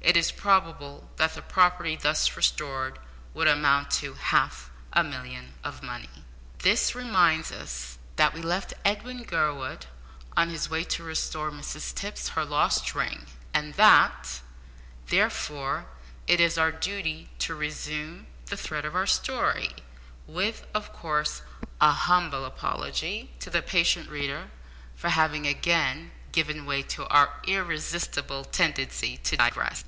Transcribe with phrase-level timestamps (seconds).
[0.00, 2.98] It is probable that the property thus restored
[3.34, 6.24] would amount to half a million of money.
[6.60, 9.86] This reminds us that we left Edwin Gurwood
[10.36, 14.40] on his way to restore Mrs Tipps her lost ring, and that,
[15.08, 15.86] therefore,
[16.28, 19.74] it is our duty to resume the thread of our story,
[20.28, 21.42] with, of course,
[21.80, 24.50] a humble apology to the patient reader
[24.94, 29.84] for having again given way to our irresistible tendency to digress!